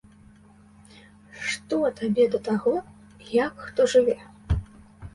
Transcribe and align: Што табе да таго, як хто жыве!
Што 1.51 1.77
табе 2.01 2.25
да 2.39 2.41
таго, 2.49 2.75
як 3.39 3.55
хто 3.71 3.81
жыве! 3.97 4.21